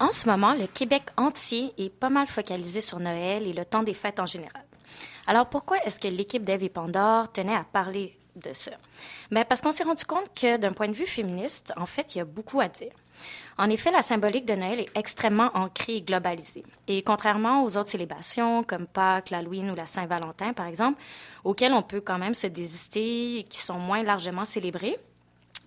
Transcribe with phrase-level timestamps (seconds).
[0.00, 3.82] En ce moment, le Québec entier est pas mal focalisé sur Noël et le temps
[3.82, 4.64] des fêtes en général.
[5.26, 8.70] Alors pourquoi est-ce que l'équipe d'Eve et Pandore tenait à parler de ça?
[9.30, 12.18] Bien, parce qu'on s'est rendu compte que d'un point de vue féministe, en fait, il
[12.18, 12.92] y a beaucoup à dire.
[13.58, 16.64] En effet, la symbolique de Noël est extrêmement ancrée et globalisée.
[16.88, 20.98] Et contrairement aux autres célébrations, comme Pâques, l'Halloween ou la Saint-Valentin, par exemple,
[21.44, 24.98] auxquelles on peut quand même se désister et qui sont moins largement célébrées,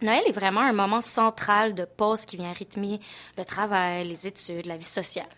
[0.03, 2.99] Noël est vraiment un moment central de pause qui vient rythmer
[3.37, 5.29] le travail, les études, la vie sociale.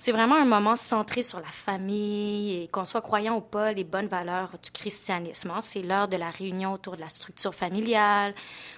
[0.00, 3.84] C'est vraiment un moment centré sur la famille et qu'on soit croyant ou pas, les
[3.84, 5.52] bonnes valeurs du christianisme.
[5.52, 5.60] Hein.
[5.60, 8.34] C'est l'heure de la réunion autour de la structure familiale,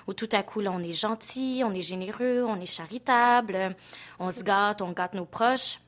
[0.06, 3.74] où tout à coup, là, on est gentil, on est généreux, on est charitable,
[4.18, 5.78] on se gâte, on gâte nos proches.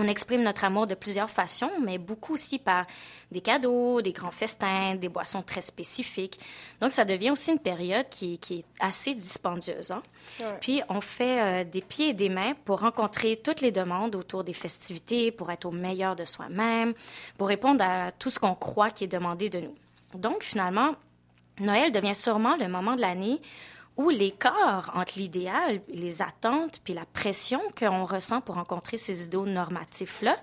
[0.00, 2.86] On exprime notre amour de plusieurs façons, mais beaucoup aussi par
[3.32, 6.38] des cadeaux, des grands festins, des boissons très spécifiques.
[6.80, 9.90] Donc, ça devient aussi une période qui, est assez dispendieuse.
[9.90, 10.02] Hein.
[10.60, 14.44] Puis, on fait euh, des pieds et des mains pour rencontrer toutes les demandes autour
[14.44, 16.94] des festivités, pour être au meilleur de soi-même,
[17.36, 19.74] pour répondre à tout ce qu'on croit qui est demandé de nous.
[20.14, 20.94] Donc, finalement,
[21.58, 23.40] Noël devient sûrement le moment de l'année
[23.98, 29.44] où l'écart entre l'idéal, les attentes, puis la pression qu'on ressent pour rencontrer ces idéaux
[29.44, 30.38] normatifs-là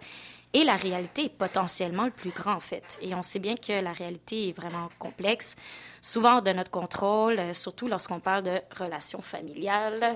[0.56, 2.98] et la réalité est potentiellement le plus grand, en fait.
[3.02, 5.58] Et on sait bien que la réalité est vraiment complexe,
[6.02, 10.16] souvent de notre contrôle, euh, surtout lorsqu'on parle de relations familiales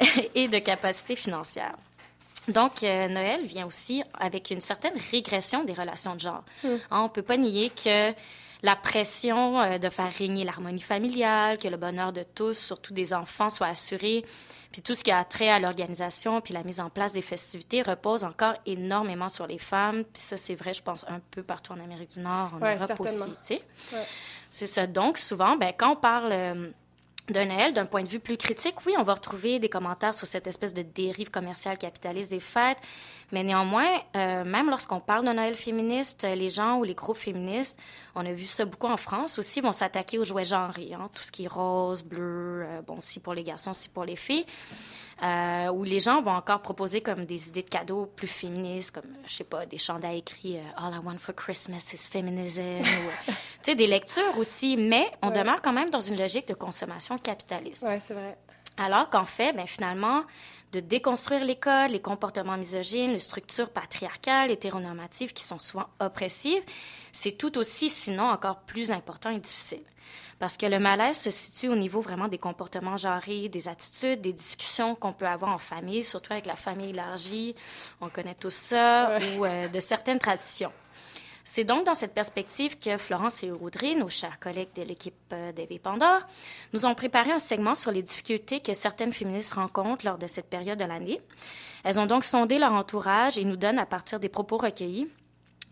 [0.34, 1.76] et de capacités financières.
[2.48, 6.42] Donc, euh, Noël vient aussi avec une certaine régression des relations de genre.
[6.64, 6.68] Mm.
[6.90, 8.12] On ne peut pas nier que
[8.62, 13.14] la pression euh, de faire régner l'harmonie familiale, que le bonheur de tous, surtout des
[13.14, 14.24] enfants, soit assuré,
[14.72, 17.82] puis tout ce qui a trait à l'organisation, puis la mise en place des festivités
[17.82, 20.04] repose encore énormément sur les femmes.
[20.04, 23.00] Puis ça, c'est vrai, je pense, un peu partout en Amérique du Nord, en Europe
[23.00, 23.62] aussi, tu sais.
[24.50, 24.86] C'est ça.
[24.86, 26.32] Donc, souvent, ben, quand on parle...
[26.32, 26.70] Euh,
[27.32, 30.26] de Noël, d'un point de vue plus critique, oui, on va retrouver des commentaires sur
[30.26, 32.78] cette espèce de dérive commerciale capitaliste des fêtes,
[33.32, 37.78] mais néanmoins, euh, même lorsqu'on parle de Noël féministe, les gens ou les groupes féministes,
[38.14, 41.22] on a vu ça beaucoup en France aussi, vont s'attaquer aux jouets genrés, hein, tout
[41.22, 44.46] ce qui est rose, bleu, euh, bon, si pour les garçons, si pour les filles
[45.22, 49.10] euh, où les gens vont encore proposer comme des idées de cadeaux plus féministes, comme,
[49.26, 52.82] je sais pas, des chandails écrits euh, All I want for Christmas is feminism, ou,
[53.26, 57.18] tu sais, des lectures aussi, mais on demeure quand même dans une logique de consommation
[57.18, 57.84] capitaliste.
[57.88, 58.36] Oui, c'est vrai.
[58.76, 60.22] Alors qu'en fait, ben, finalement,
[60.72, 66.62] de déconstruire les codes, les comportements misogynes, les structures patriarcales, hétéronormatives qui sont souvent oppressives,
[67.12, 69.82] c'est tout aussi, sinon encore plus important et difficile.
[70.38, 74.32] Parce que le malaise se situe au niveau vraiment des comportements genrés, des attitudes, des
[74.32, 77.56] discussions qu'on peut avoir en famille, surtout avec la famille élargie,
[78.00, 80.72] on connaît tout ça, ou euh, de certaines traditions.
[81.50, 85.50] C'est donc dans cette perspective que Florence et Audrey, nos chers collègues de l'équipe euh,
[85.50, 86.20] d'Eve Pandore,
[86.74, 90.50] nous ont préparé un segment sur les difficultés que certaines féministes rencontrent lors de cette
[90.50, 91.22] période de l'année.
[91.84, 95.08] Elles ont donc sondé leur entourage et nous donnent, à partir des propos recueillis,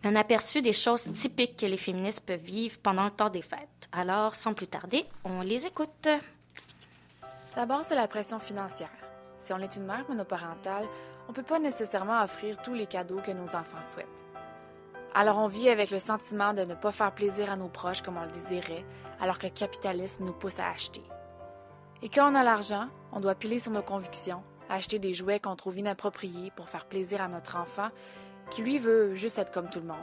[0.03, 3.87] un aperçu des choses typiques que les féministes peuvent vivre pendant le temps des fêtes.
[3.91, 6.09] Alors, sans plus tarder, on les écoute.
[7.55, 8.89] D'abord, c'est la pression financière.
[9.43, 10.87] Si on est une mère monoparentale,
[11.27, 14.36] on ne peut pas nécessairement offrir tous les cadeaux que nos enfants souhaitent.
[15.19, 18.17] Alors on vit avec le sentiment de ne pas faire plaisir à nos proches comme
[18.17, 18.85] on le désirait,
[19.19, 21.01] alors que le capitalisme nous pousse à acheter.
[22.03, 25.55] Et quand on a l'argent, on doit piler sur nos convictions, acheter des jouets qu'on
[25.55, 27.89] trouve inappropriés pour faire plaisir à notre enfant
[28.51, 29.97] qui lui veut juste être comme tout le monde.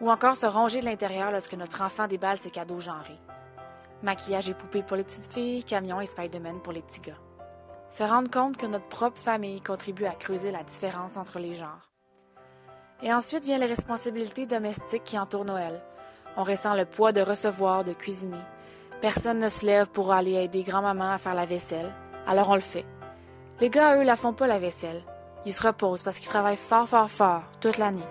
[0.00, 3.18] Ou encore se ronger de l'intérieur lorsque notre enfant déballe ses cadeaux genrés.
[4.04, 7.18] Maquillage et poupées pour les petites filles, camions et Spider-Man pour les petits gars.
[7.88, 11.91] Se rendre compte que notre propre famille contribue à creuser la différence entre les genres.
[13.02, 15.80] Et ensuite vient les responsabilités domestiques qui entourent Noël.
[16.36, 18.36] On ressent le poids de recevoir, de cuisiner.
[19.00, 21.92] Personne ne se lève pour aller aider grand-maman à faire la vaisselle,
[22.26, 22.86] alors on le fait.
[23.60, 25.02] Les gars, eux, la font pas la vaisselle.
[25.44, 28.06] Ils se reposent parce qu'ils travaillent fort, fort, fort toute l'année.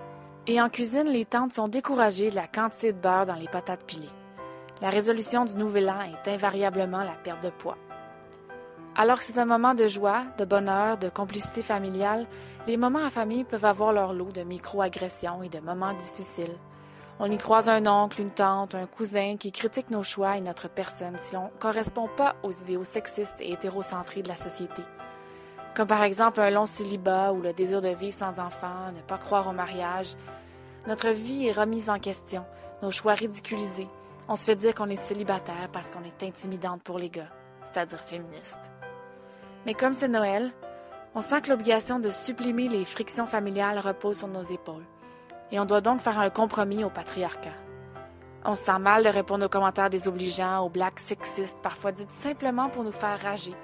[0.46, 3.84] Et en cuisine, les tantes sont découragées de la quantité de beurre dans les patates
[3.86, 4.08] pilées.
[4.82, 7.78] La résolution du nouvel an est invariablement la perte de poids.
[8.94, 12.26] Alors que c'est un moment de joie, de bonheur, de complicité familiale,
[12.66, 16.56] les moments en famille peuvent avoir leur lot de micro-agressions et de moments difficiles.
[17.18, 20.68] On y croise un oncle, une tante, un cousin qui critique nos choix et notre
[20.68, 24.82] personne si on ne correspond pas aux idéaux sexistes et hétérocentrés de la société
[25.74, 29.18] comme par exemple un long célibat ou le désir de vivre sans enfant, ne pas
[29.18, 30.14] croire au mariage.
[30.86, 32.44] Notre vie est remise en question,
[32.82, 33.88] nos choix ridiculisés.
[34.28, 37.30] On se fait dire qu'on est célibataire parce qu'on est intimidante pour les gars,
[37.64, 38.70] c'est-à-dire féministe.
[39.66, 40.52] Mais comme c'est Noël,
[41.14, 44.86] on sent que l'obligation de supprimer les frictions familiales repose sur nos épaules,
[45.50, 47.50] et on doit donc faire un compromis au patriarcat.
[48.44, 52.68] On se sent mal de répondre aux commentaires désobligeants, aux blagues sexistes, parfois dites simplement
[52.68, 53.54] pour nous faire rager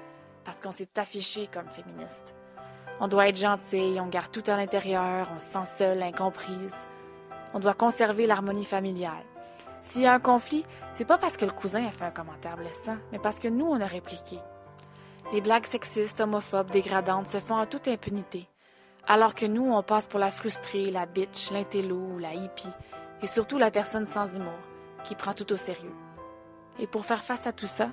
[0.49, 2.33] parce qu'on s'est affiché comme féministe.
[2.99, 6.75] On doit être gentil, on garde tout à l'intérieur, on se sent seul, incomprise.
[7.53, 9.23] On doit conserver l'harmonie familiale.
[9.83, 12.57] S'il y a un conflit, c'est pas parce que le cousin a fait un commentaire
[12.57, 14.39] blessant, mais parce que nous, on a répliqué.
[15.31, 18.47] Les blagues sexistes, homophobes, dégradantes se font en toute impunité,
[19.07, 22.73] alors que nous, on passe pour la frustrée, la bitch, l'intello, la hippie,
[23.21, 24.57] et surtout la personne sans humour,
[25.03, 25.93] qui prend tout au sérieux.
[26.79, 27.89] Et pour faire face à tout ça,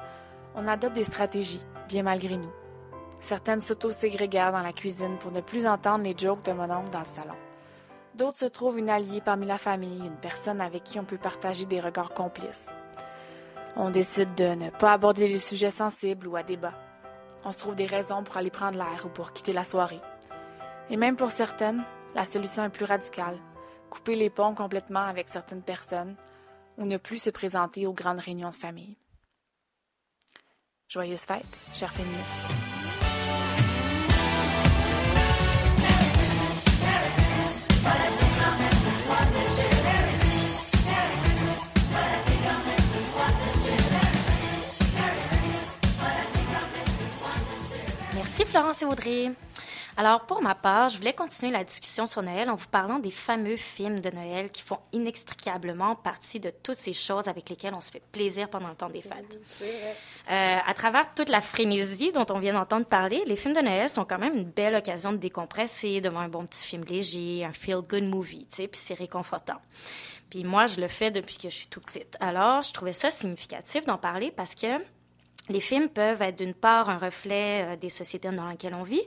[0.54, 2.52] on adopte des stratégies, bien malgré nous.
[3.20, 7.00] Certaines s'auto-ségrégèrent dans la cuisine pour ne plus entendre les jokes de mon oncle dans
[7.00, 7.34] le salon.
[8.14, 11.66] D'autres se trouvent une alliée parmi la famille, une personne avec qui on peut partager
[11.66, 12.68] des regards complices.
[13.76, 16.72] On décide de ne pas aborder les sujets sensibles ou à débat.
[17.46, 20.00] On se trouve des raisons pour aller prendre l'air ou pour quitter la soirée.
[20.90, 21.84] Et même pour certaines,
[22.16, 23.38] la solution est plus radicale.
[23.88, 26.16] Couper les ponts complètement avec certaines personnes
[26.76, 28.98] ou ne plus se présenter aux grandes réunions de famille.
[30.88, 32.65] Joyeuse fête, chers féministes.
[48.46, 49.32] Florence et Audrey.
[49.98, 53.10] Alors, pour ma part, je voulais continuer la discussion sur Noël en vous parlant des
[53.10, 57.81] fameux films de Noël qui font inextricablement partie de toutes ces choses avec lesquelles on
[57.81, 59.40] se fait plaisir pendant le temps des fêtes.
[59.62, 63.88] Euh, à travers toute la frénésie dont on vient d'entendre parler, les films de Noël
[63.88, 67.52] sont quand même une belle occasion de décompresser devant un bon petit film léger, un
[67.52, 69.60] feel-good movie, tu sais, puis c'est réconfortant.
[70.28, 72.16] Puis moi, je le fais depuis que je suis tout petite.
[72.20, 74.66] Alors, je trouvais ça significatif d'en parler parce que
[75.48, 79.02] les films peuvent être d'une part un reflet euh, des sociétés dans lesquelles on vit,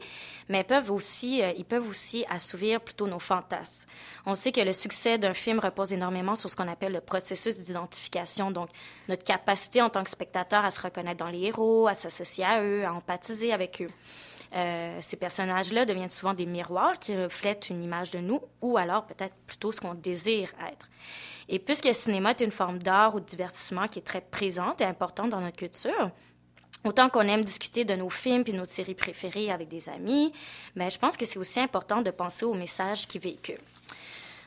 [0.48, 3.90] mais peuvent aussi, euh, ils peuvent aussi assouvir plutôt nos fantasmes.
[4.26, 7.58] On sait que le succès d'un film repose énormément sur ce qu'on appelle le processus
[7.60, 8.70] d'identification, donc
[9.08, 12.64] notre capacité en tant que spectateur à se reconnaître dans les héros, à s'associer à
[12.64, 13.90] eux, à empathiser avec eux.
[14.56, 19.06] Euh, ces personnages-là deviennent souvent des miroirs qui reflètent une image de nous, ou alors
[19.06, 20.90] peut-être plutôt ce qu'on désire être.
[21.50, 24.82] Et puisque le cinéma est une forme d'art ou de divertissement qui est très présente
[24.82, 26.12] et importante dans notre culture,
[26.86, 30.32] Autant qu'on aime discuter de nos films puis nos séries préférées avec des amis,
[30.76, 33.58] mais je pense que c'est aussi important de penser aux messages qu'ils véhiculent.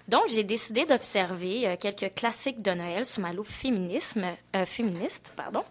[0.09, 4.25] Donc, j'ai décidé d'observer euh, quelques classiques de Noël sous ma loupe féminisme,
[4.57, 5.63] euh, féministe pardon,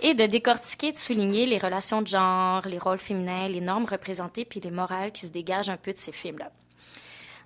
[0.00, 3.84] et de décortiquer et de souligner les relations de genre, les rôles féminins, les normes
[3.84, 6.50] représentées puis les morales qui se dégagent un peu de ces films-là.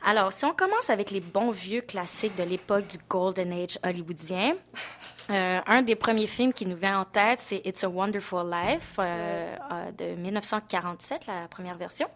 [0.02, 4.54] Alors, si on commence avec les bons vieux classiques de l'époque du Golden Age hollywoodien,
[5.30, 8.96] euh, un des premiers films qui nous vient en tête, c'est It's a Wonderful Life
[8.98, 12.08] euh, euh, de 1947, la première version.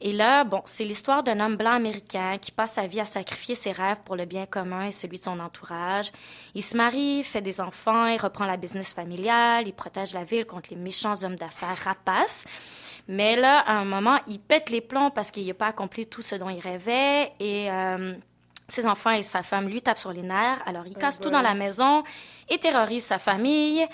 [0.00, 3.54] Et là, bon, c'est l'histoire d'un homme blanc américain qui passe sa vie à sacrifier
[3.54, 6.10] ses rêves pour le bien commun et celui de son entourage.
[6.54, 10.44] Il se marie, fait des enfants, il reprend la business familiale, il protège la ville
[10.44, 12.46] contre les méchants hommes d'affaires rapaces.
[13.06, 16.22] Mais là, à un moment, il pète les plombs parce qu'il n'a pas accompli tout
[16.22, 17.68] ce dont il rêvait et
[18.70, 20.62] ses enfants et sa femme lui tapent sur les nerfs.
[20.66, 22.02] Alors, il casse tout dans la maison
[22.48, 23.86] et terrorise sa famille.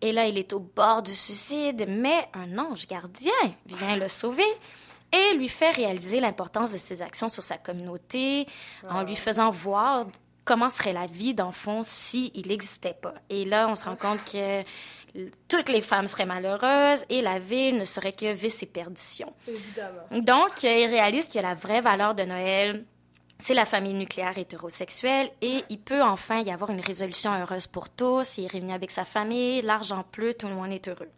[0.00, 3.32] Et là, il est au bord du suicide, mais un ange gardien
[3.66, 4.44] vient le sauver
[5.12, 8.46] et lui fait réaliser l'importance de ses actions sur sa communauté
[8.88, 10.06] en lui faisant voir
[10.44, 13.14] comment serait la vie d'enfant s'il n'existait pas.
[13.30, 14.62] Et là, on se rend compte que
[15.48, 19.32] toutes les femmes seraient malheureuses et la ville ne serait que vice et perdition.
[19.46, 20.02] Évidemment.
[20.10, 22.84] Donc, il réalise que la vraie valeur de Noël,
[23.42, 27.88] c'est la famille nucléaire hétérosexuelle et il peut enfin y avoir une résolution heureuse pour
[27.90, 28.38] tous.
[28.38, 31.10] Il est réuni avec sa famille, l'argent pleut, tout le monde est heureux.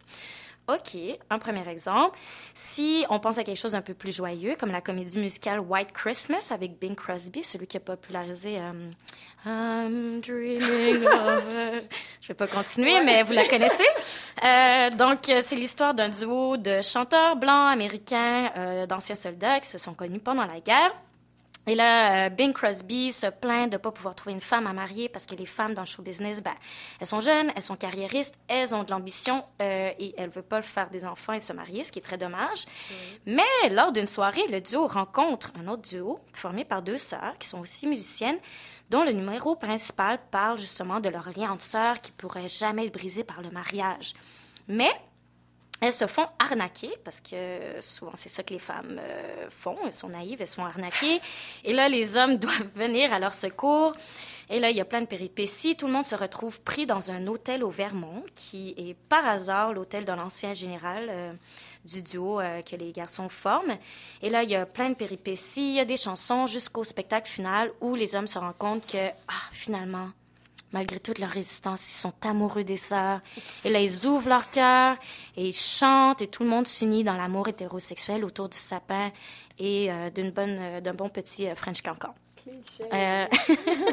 [0.67, 0.97] OK,
[1.29, 2.19] un premier exemple.
[2.55, 5.93] Si on pense à quelque chose d'un peu plus joyeux, comme la comédie musicale White
[5.93, 8.91] Christmas avec Bing Crosby, celui qui a popularisé euh,
[9.45, 11.45] I'm dreaming of...
[12.23, 13.85] Je vais pas continuer, mais vous la connaissez.
[14.47, 19.77] Euh, donc, c'est l'histoire d'un duo de chanteurs blancs américains euh, d'anciens soldats qui se
[19.77, 20.91] sont connus pendant la guerre.
[21.67, 24.73] Et là, euh, Bing Crosby se plaint de ne pas pouvoir trouver une femme à
[24.73, 26.55] marier parce que les femmes dans le show business, ben,
[27.01, 30.43] elles sont jeunes, elles sont carriéristes, elles ont de l'ambition euh, et elles ne veulent
[30.43, 32.67] pas faire des enfants et se marier, ce qui est très dommage.
[33.25, 37.49] Mais lors d'une soirée, le duo rencontre un autre duo formé par deux sœurs qui
[37.49, 38.39] sont aussi musiciennes,
[38.91, 42.93] dont le numéro principal parle justement de leur lien entre sœurs qui pourrait jamais être
[42.93, 44.13] brisé par le mariage.
[44.69, 44.93] Mais
[45.81, 49.93] elles se font arnaquer, parce que souvent c'est ça que les femmes euh, font, elles
[49.93, 51.21] sont naïves, elles se font arnaquer.
[51.65, 53.95] Et là, les hommes doivent venir à leur secours.
[54.51, 55.75] Et là, il y a plein de péripéties.
[55.75, 59.73] Tout le monde se retrouve pris dans un hôtel au Vermont, qui est par hasard
[59.73, 61.33] l'hôtel de l'ancien général euh,
[61.85, 63.77] du duo euh, que les garçons forment.
[64.23, 67.29] Et là, il y a plein de péripéties, il y a des chansons jusqu'au spectacle
[67.29, 70.11] final où les hommes se rendent compte que, ah, finalement,
[70.75, 73.21] malgré toute leur résistance, ils sont amoureux des sœurs.
[73.65, 74.97] Et là, ils ouvrent leur cœur
[75.37, 79.13] et ils chantent et tout le monde s'unit dans l'amour hétérosexuel autour du sapin
[79.59, 82.13] et euh, d'une bonne, euh, d'un bon petit euh, French cancan.
[82.93, 83.27] Euh,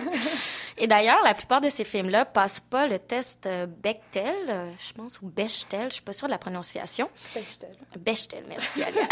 [0.77, 4.93] et d'ailleurs, la plupart de ces films-là passent pas le test euh, Bechtel, euh, je
[4.93, 7.09] pense, ou Bechtel, je suis pas sûre de la prononciation.
[7.33, 7.75] Bechtel.
[7.97, 9.01] Bechtel, merci Alia.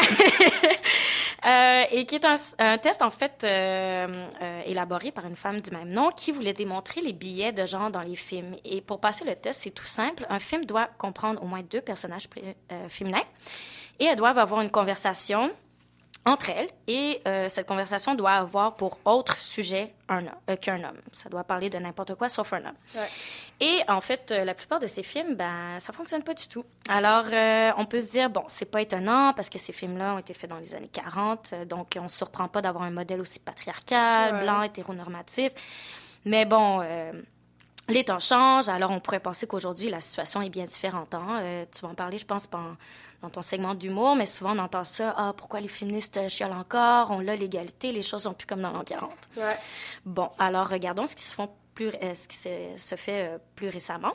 [1.46, 4.28] Euh, et qui est un, un test en fait euh,
[4.66, 8.02] élaboré par une femme du même nom qui voulait démontrer les billets de genre dans
[8.02, 8.58] les films.
[8.66, 10.26] Et pour passer le test, c'est tout simple.
[10.30, 12.28] Un film doit comprendre au moins deux personnages
[12.90, 13.24] féminins
[14.02, 15.50] et elles doivent avoir une conversation
[16.30, 21.00] entre elles et euh, cette conversation doit avoir pour autre sujet un euh, qu'un homme.
[21.12, 22.76] Ça doit parler de n'importe quoi sauf un homme.
[22.96, 23.08] Ouais.
[23.62, 26.64] Et en fait, euh, la plupart de ces films, ben, ça fonctionne pas du tout.
[26.88, 30.20] Alors, euh, on peut se dire, bon, c'est pas étonnant parce que ces films-là ont
[30.20, 33.20] été faits dans les années 40, euh, donc on se surprend pas d'avoir un modèle
[33.20, 34.44] aussi patriarcal, Ouais.
[34.44, 35.52] blanc, hétéronormatif.
[36.26, 36.82] Mais bon,
[37.90, 41.14] les temps changent, alors on pourrait penser qu'aujourd'hui, la situation est bien différente.
[41.14, 41.40] hein.
[41.42, 42.76] Euh, tu vas en parler, je pense, dans,
[43.22, 47.12] dans ton segment d'humour, mais souvent on entend ça, ah, pourquoi les féministes chialent encore,
[47.12, 49.12] on a l'égalité, les choses sont plus comme dans l'an 40.
[49.38, 49.44] Ouais.
[50.06, 53.38] Bon, alors regardons ce qui se, font plus, euh, ce qui se, se fait euh,
[53.56, 54.14] plus récemment.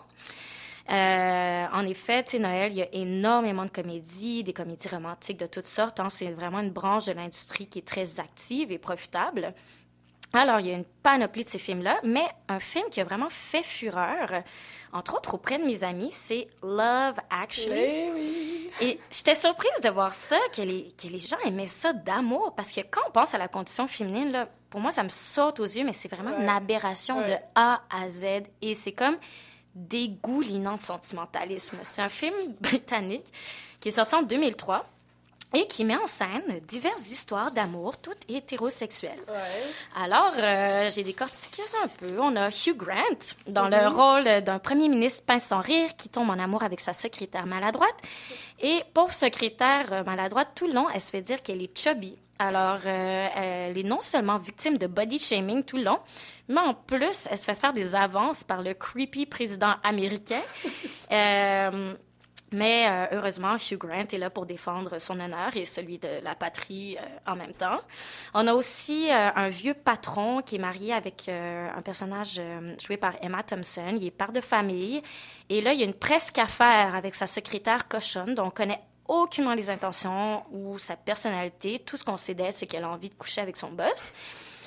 [0.90, 5.38] Euh, en effet, tu sais, Noël, il y a énormément de comédies, des comédies romantiques
[5.38, 5.98] de toutes sortes.
[5.98, 6.10] hein.
[6.10, 9.54] C'est vraiment une branche de l'industrie qui est très active et profitable.
[10.34, 13.30] Alors, il y a une panoplie de ces films-là, mais un film qui a vraiment
[13.30, 14.42] fait fureur,
[14.92, 17.78] entre autres auprès de mes amis, c'est Love Actually.
[17.78, 18.70] Eh oui.
[18.80, 22.72] Et j'étais surprise de voir ça, que les, que les gens aimaient ça d'amour, parce
[22.72, 25.64] que quand on pense à la condition féminine, là, pour moi, ça me saute aux
[25.64, 26.50] yeux, mais c'est vraiment une Ouais.
[26.52, 27.34] aberration de.
[27.54, 28.24] A à Z.
[28.60, 29.16] Et c'est comme
[29.74, 31.78] dégoulinant de sentimentalisme.
[31.82, 33.26] C'est un film britannique
[33.80, 34.84] qui est sorti en 2003
[35.54, 39.20] et qui met en scène diverses histoires d'amour, toutes hétérosexuelles.
[39.28, 40.02] Ouais.
[40.02, 42.18] Alors, euh, j'ai décortiqué ça un peu.
[42.20, 46.30] On a Hugh Grant dans le rôle d'un premier ministre pince sans rire qui tombe
[46.30, 47.96] en amour avec sa secrétaire maladroite.
[48.60, 52.16] Et pauvre secrétaire euh, maladroite, tout le long, elle se fait dire qu'elle est chubby.
[52.38, 55.98] Alors, euh, elle est non seulement victime de body shaming tout le long,
[56.48, 60.42] mais en plus, elle se fait faire des avances par le creepy président américain.
[61.12, 61.94] Euh,
[62.54, 66.36] mais euh, heureusement, Hugh Grant est là pour défendre son honneur et celui de la
[66.36, 67.80] patrie euh, en même temps.
[68.32, 72.40] On a aussi euh, un vieux patron qui est marié avec un personnage
[72.80, 73.96] joué par Emma Thompson.
[73.96, 75.02] Il est père de famille.
[75.48, 78.80] Et là, il y a une presque affaire avec sa secrétaire cochonne dont on connaît
[79.08, 81.80] aucunement les intentions ou sa personnalité.
[81.80, 84.12] Tout ce qu'on sait d'elle, c'est qu'elle a envie de coucher avec son boss.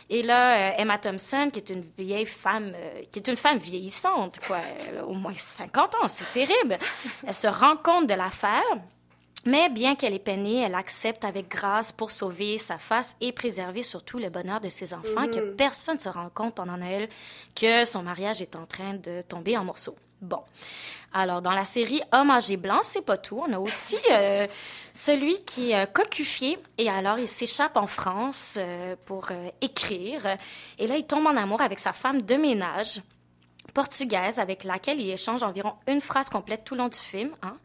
[0.09, 3.57] Et là, euh, Emma Thompson, qui est une vieille femme, euh, qui est une femme
[3.57, 4.59] vieillissante, quoi,
[4.89, 6.77] elle a au moins 50 ans, c'est terrible.
[7.25, 8.63] Elle se rend compte de l'affaire,
[9.45, 13.83] mais bien qu'elle est peinée, elle accepte avec grâce pour sauver sa face et préserver
[13.83, 17.09] surtout le bonheur de ses enfants, que personne ne se rend compte pendant Noël
[17.55, 19.95] que son mariage est en train de tomber en morceaux.
[20.21, 20.41] Bon.
[21.13, 23.41] Alors, dans la série Homme âgé blanc, c'est pas tout.
[23.47, 24.47] On a aussi euh,
[24.97, 30.37] celui qui est euh, cocufié et alors il s'échappe en France euh, pour euh, écrire.
[30.79, 33.01] Et là, il tombe en amour avec sa femme de ménage
[33.77, 37.29] portugaise avec laquelle il échange environ une phrase complète tout le long du film.
[37.43, 37.55] Hein?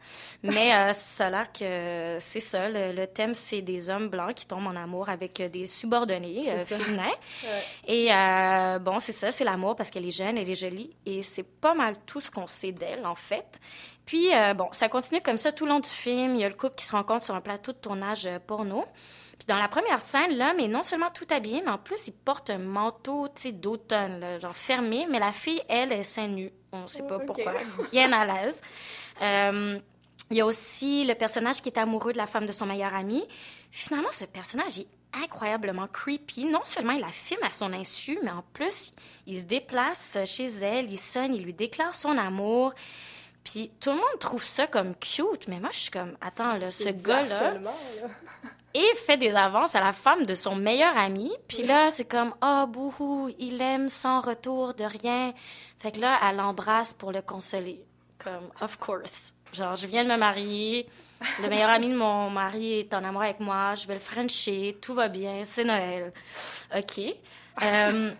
[0.43, 2.69] Mais euh, ça a l'air que c'est ça.
[2.69, 6.51] Le, le thème, c'est des hommes blancs qui tombent en amour avec euh, des subordonnés
[6.51, 7.07] euh, féminins.
[7.43, 7.63] Ouais.
[7.87, 10.95] Et euh, bon, c'est ça, c'est l'amour parce qu'elle est jeune, elle est jolie.
[11.05, 13.59] Et c'est pas mal tout ce qu'on sait d'elle, en fait.
[14.05, 16.35] Puis, euh, bon, ça continue comme ça tout le long du film.
[16.35, 18.85] Il y a le couple qui se rencontre sur un plateau de tournage porno.
[19.37, 22.13] Puis dans la première scène, l'homme est non seulement tout habillé, mais en plus, il
[22.13, 25.07] porte un manteau, tu sais, d'automne, là, genre fermé.
[25.09, 26.51] Mais la fille, elle, est seins nus.
[26.71, 27.25] On sait pas Ok.
[27.25, 27.53] pourquoi.
[27.91, 28.61] Bien à l'aise.
[29.21, 29.79] Euh,
[30.31, 32.93] il y a aussi le personnage qui est amoureux de la femme de son meilleur
[32.93, 33.23] ami.
[33.71, 34.87] Finalement, ce personnage est
[35.23, 36.45] incroyablement creepy.
[36.45, 38.93] Non seulement il la filme à son insu, mais en plus,
[39.27, 42.73] il se déplace chez elle, il sonne, il lui déclare son amour.
[43.43, 46.71] Puis tout le monde trouve ça comme cute, mais moi, je suis comme, attends, là,
[46.71, 47.55] ce gars-là.
[48.73, 51.31] et fait des avances à la femme de son meilleur ami.
[51.47, 55.33] Puis là, c'est comme, ah, bouhou, il aime sans retour de rien.
[55.79, 57.83] Fait que là, elle l'embrasse pour le consoler.
[58.23, 59.33] Comme, of course.
[59.51, 60.87] Genre, je viens de me marier.
[61.41, 63.75] Le meilleur ami de mon mari est en amour avec moi.
[63.75, 64.77] Je vais le frencher.
[64.81, 65.41] Tout va bien.
[65.43, 66.11] C'est Noël.
[66.75, 66.99] OK.
[67.61, 68.11] Euh,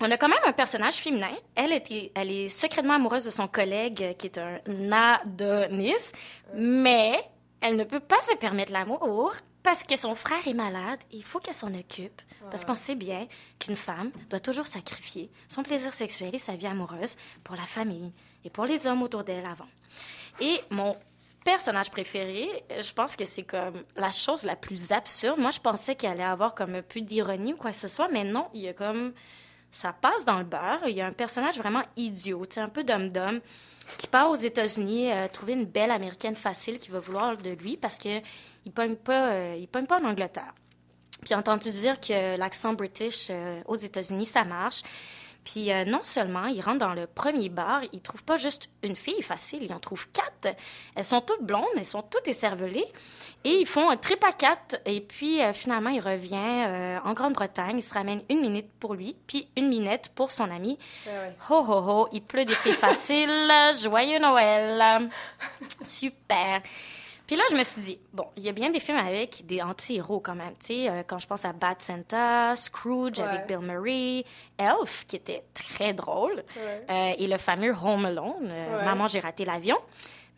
[0.00, 1.32] on a quand même un personnage féminin.
[1.54, 6.12] Elle, était, elle est secrètement amoureuse de son collègue euh, qui est un Adonis,
[6.54, 7.18] mais
[7.60, 9.32] elle ne peut pas se permettre l'amour
[9.66, 12.22] parce que son frère est malade il faut qu'elle s'en occupe.
[12.52, 13.26] Parce qu'on sait bien
[13.58, 18.12] qu'une femme doit toujours sacrifier son plaisir sexuel et sa vie amoureuse pour la famille
[18.44, 19.66] et pour les hommes autour d'elle avant.
[20.40, 20.96] Et mon
[21.44, 25.40] personnage préféré, je pense que c'est comme la chose la plus absurde.
[25.40, 28.08] Moi, je pensais qu'il allait avoir comme un peu d'ironie ou quoi que ce soit,
[28.08, 29.14] mais non, il y a comme
[29.72, 30.86] ça passe dans le beurre.
[30.86, 33.40] Il y a un personnage vraiment idiot, un peu d'homme-d'homme,
[33.98, 37.76] qui part aux États-Unis euh, trouver une belle américaine facile qui va vouloir de lui
[37.76, 38.22] parce qu'il
[38.66, 40.54] ne pogne, pas, euh, il pas en Angleterre.
[41.24, 44.82] Puis entendu dire que l'accent british euh, aux États-Unis, ça marche?
[45.46, 48.96] Puis euh, non seulement, il rentre dans le premier bar, il trouve pas juste une
[48.96, 50.56] fille facile, il en trouve quatre.
[50.96, 52.84] Elles sont toutes blondes, elles sont toutes écervelées.
[53.44, 54.76] Et ils font un trip à quatre.
[54.86, 57.76] Et puis euh, finalement, il revient euh, en Grande-Bretagne.
[57.78, 60.80] Il se ramène une minute pour lui, puis une minette pour son ami.
[61.06, 61.36] Ouais.
[61.48, 63.52] Ho, ho, ho, il pleut des filles faciles.
[63.80, 65.08] Joyeux Noël.
[65.84, 66.60] Super.
[67.26, 69.60] Puis là, je me suis dit, bon, il y a bien des films avec des
[69.60, 70.52] anti-héros quand même.
[70.60, 73.24] Tu sais, euh, quand je pense à Bad Santa, Scrooge Ouais.
[73.26, 74.24] avec Bill Murray,
[74.58, 76.84] Elf, qui était très drôle, Ouais.
[76.88, 78.84] euh, et le fameux Home Alone, euh, Ouais.
[78.84, 79.76] Maman, j'ai raté l'avion.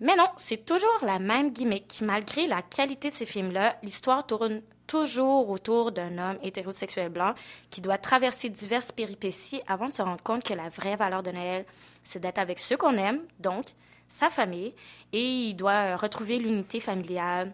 [0.00, 2.00] Mais non, c'est toujours la même gimmick.
[2.02, 7.34] Malgré la qualité de ces films-là, l'histoire tourne toujours autour d'un homme hétérosexuel blanc
[7.68, 11.30] qui doit traverser diverses péripéties avant de se rendre compte que la vraie valeur de
[11.32, 11.66] Noël,
[12.02, 13.66] c'est d'être avec ceux qu'on aime, donc
[14.08, 14.74] sa famille,
[15.12, 17.52] et il doit retrouver l'unité familiale,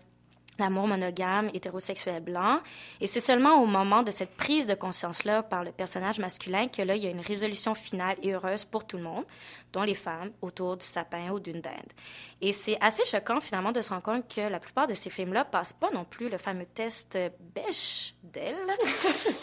[0.59, 2.61] l'amour monogame, hétérosexuel blanc.
[3.01, 6.83] Et c'est seulement au moment de cette prise de conscience-là par le personnage masculin que
[6.83, 9.25] là, il y a une résolution finale et heureuse pour tout le monde,
[9.73, 11.93] dont les femmes, autour du sapin ou d'une dinde.
[12.41, 15.45] Et c'est assez choquant, finalement, de se rendre compte que la plupart de ces films-là
[15.45, 17.19] passent pas non plus le fameux test
[17.55, 18.57] Bechdel.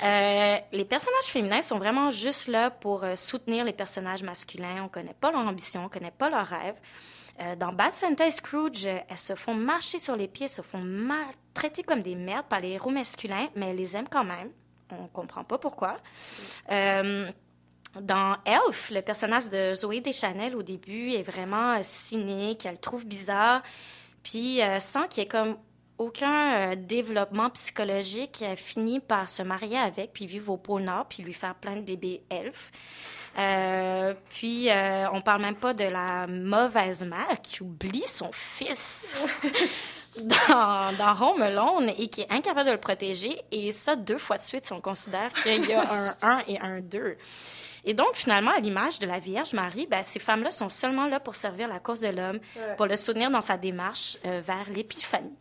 [0.04, 4.84] Euh, les personnages féminins sont vraiment juste là pour euh, soutenir les personnages masculins.
[4.84, 6.76] On connaît pas leur ambition, on connaît pas leurs rêves.
[7.42, 10.82] Euh, dans Bad Santa et Scrooge, elles se font marcher sur les pieds, se font
[10.82, 14.52] maltraiter comme des merdes par les héros masculins, mais elles les aiment quand même.
[14.92, 15.98] On comprend pas pourquoi.
[16.72, 17.30] Euh,
[18.00, 22.78] dans Elf, le personnage de Zoé Deschanel au début est vraiment euh, cynique, elle le
[22.78, 23.64] trouve bizarre,
[24.24, 25.58] puis sans qu'il y ait comme
[25.98, 31.24] aucun développement psychologique, elle finit par se marier avec, puis vivre au pôle Nord, puis
[31.24, 32.72] lui faire plein de bébés elfes.
[33.38, 39.18] Euh, puis, euh, on parle même pas de la mauvaise mère qui oublie son fils
[40.50, 43.42] dans, dans Home Alone et qui est incapable de le protéger.
[43.52, 45.82] Et ça, deux fois de suite, si on considère qu'il y a
[46.22, 47.18] un 1 et un 2.
[47.86, 51.20] Et donc, finalement, à l'image de la Vierge Marie, ben, ces femmes-là sont seulement là
[51.20, 52.76] pour servir la cause de l'homme, Ouais.
[52.76, 55.34] pour le soutenir dans sa démarche euh, vers l'épiphanie.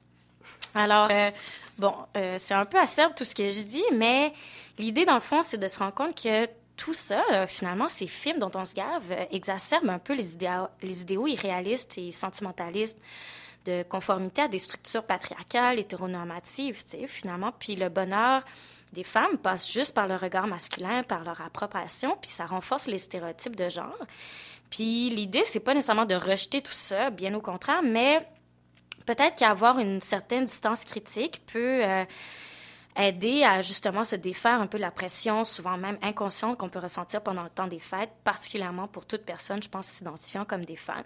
[0.75, 1.31] Alors, euh,
[1.77, 4.33] bon, euh, c'est un peu acerbe tout ce que je dis, mais
[4.79, 6.47] l'idée, dans le fond, c'est de se rendre compte que
[6.81, 10.33] tout ça, euh, finalement, ces films dont on se gave, euh, exacerbent un peu les
[10.33, 12.99] idéaux, irréalistes et sentimentalistes
[13.67, 17.53] de conformité à des structures patriarcales, hétéronormatives, tu finalement.
[17.59, 18.43] Puis le bonheur
[18.95, 22.97] des femmes passe juste par le regard masculin, par leur appropriation, puis ça renforce les
[22.97, 23.99] stéréotypes de genre.
[24.71, 28.27] Puis l'idée, c'est pas nécessairement de rejeter tout ça, bien au contraire, mais
[29.05, 32.05] peut-être qu'avoir une certaine distance critique peut euh,
[32.97, 36.79] aider à justement se défaire un peu de la pression, souvent même inconsciente, qu'on peut
[36.81, 40.77] ressentir pendant le temps des fêtes, particulièrement pour toute personne, je pense, s'identifiant comme des
[40.77, 41.05] fans.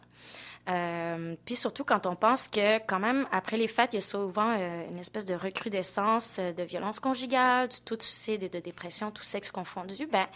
[0.71, 4.01] Euh, puis surtout quand on pense que quand même après les fêtes, il y a
[4.01, 8.49] souvent euh, une espèce de recrudescence euh, de violence conjugale, du taux de suicide et
[8.49, 10.07] de dépression, tout sexe confondu.
[10.07, 10.27] Ben,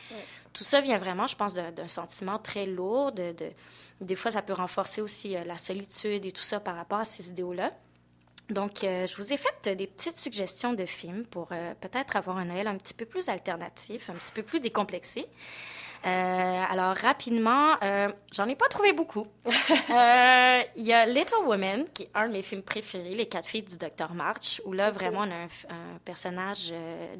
[0.52, 3.12] tout ça vient vraiment, je pense, d'un d'un sentiment très lourd.
[3.12, 3.52] De, de-
[4.02, 7.04] des fois, ça peut renforcer aussi euh, la solitude et tout ça par rapport à
[7.06, 7.72] ces idéaux-là.
[8.50, 12.38] Donc, euh, je vous ai fait des petites suggestions de films pour euh, peut-être avoir
[12.38, 15.26] un Noël un petit peu plus alternatif, un petit peu plus décomplexé.
[16.06, 19.26] Euh, alors, rapidement, euh, j'en ai pas trouvé beaucoup.
[19.90, 23.46] Euh, Il y a Little Women, qui est un de mes films préférés, Les quatre
[23.46, 24.12] filles du Dr.
[24.12, 26.72] March, où là, vraiment, on a un, un personnage,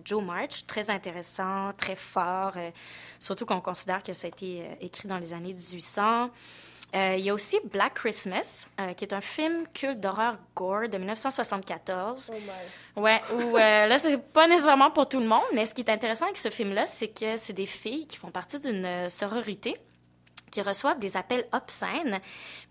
[0.04, 2.54] Joe March, très intéressant, très fort,
[3.18, 6.30] surtout qu'on considère que ça a été écrit dans les années 1800.
[6.94, 10.88] Euh, il y a aussi Black Christmas, euh, qui est un film culte d'horreur gore
[10.88, 12.32] de 1974.
[12.32, 12.38] Oh
[12.96, 13.02] my.
[13.02, 15.90] Ouais, où euh, là, c'est pas nécessairement pour tout le monde, mais ce qui est
[15.90, 19.76] intéressant avec ce film-là, c'est que c'est des filles qui font partie d'une euh, sororité
[20.50, 22.20] qui reçoivent des appels obscènes,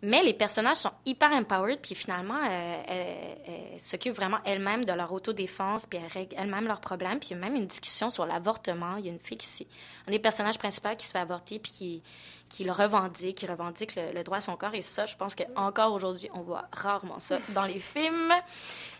[0.02, 4.94] mais les personnages sont hyper empowered, puis finalement, euh, elles, elles s'occupent vraiment elles-mêmes de
[4.94, 8.10] leur autodéfense, puis elles règlent elles-mêmes leurs problèmes, puis il y a même une discussion
[8.10, 8.98] sur l'avortement.
[8.98, 9.68] Il y a une fille qui,
[10.08, 12.04] un des personnages principaux qui se fait avorter, puis qui,
[12.50, 15.36] qui le revendique, qui revendique le, le droit à son corps, et ça, je pense
[15.36, 18.34] qu'encore aujourd'hui, on voit rarement ça dans les films.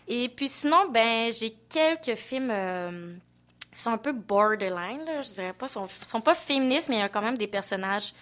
[0.06, 2.52] Et puis sinon, ben, j'ai quelques films...
[2.52, 3.16] euh,
[3.78, 6.98] qui sont un peu borderline, là, je dirais pas, sont, sont pas féministes, mais il
[6.98, 8.12] y a quand même des personnages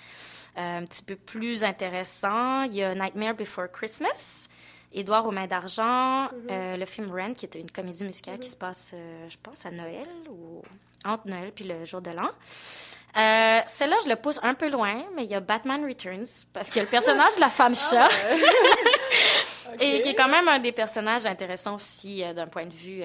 [0.58, 2.64] euh, un petit peu plus intéressants.
[2.64, 4.48] Il y a Nightmare Before Christmas,
[4.92, 8.56] Édouard aux mains d'argent, euh, le film Rent, qui est une comédie musicale qui se
[8.56, 10.60] passe, euh, je pense, à Noël ou
[11.06, 12.28] entre Noël puis le jour de l'an.
[13.16, 16.68] Euh, Celle-là, je le pousse un peu loin, mais il y a Batman Returns, parce
[16.68, 18.08] qu'il y a le personnage de la femme chat.
[18.08, 19.80] Ok.
[19.80, 23.02] Et qui est quand même un des personnages intéressants aussi d'un point de vue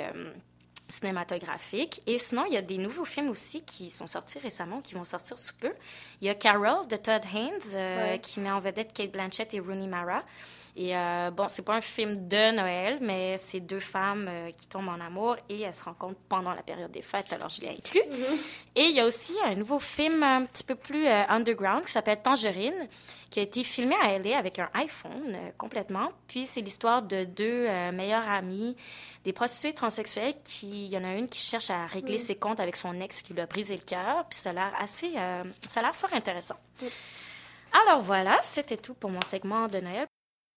[0.92, 2.02] cinématographique.
[2.06, 5.04] Et sinon, il y a des nouveaux films aussi qui sont sortis récemment, qui vont
[5.04, 5.74] sortir sous peu.
[6.22, 9.60] Il y a Carol de Todd Haynes, euh, qui met en vedette Kate Blanchett et
[9.60, 10.24] Rooney Mara.
[10.76, 14.68] Et euh, bon, c'est pas un film de Noël, mais c'est deux femmes euh, qui
[14.68, 17.70] tombent en amour et elles se rencontrent pendant la période des fêtes, alors je l'ai
[17.70, 18.00] inclus.
[18.00, 18.38] Mm-hmm.
[18.76, 21.92] Et il y a aussi un nouveau film un petit peu plus euh, underground qui
[21.92, 22.88] s'appelle Tangerine,
[23.30, 26.10] qui a été filmé à LA avec un iPhone complètement.
[26.28, 28.76] Puis c'est l'histoire de deux meilleures amies,
[29.24, 32.20] des prostituées transsexuelles qui, il y en a une qui cherche à régler mm.
[32.20, 34.26] ses comptes avec son ex qui lui a brisé le cœur.
[34.30, 35.14] Puis ça a l'air assez,
[35.68, 36.58] ça a l'air fort intéressant.
[37.86, 40.08] Alors voilà, c'était tout pour mon segment de Noël.